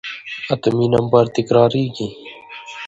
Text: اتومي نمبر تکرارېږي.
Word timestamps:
اتومي 0.53 0.85
نمبر 0.95 1.23
تکرارېږي. 1.35 2.07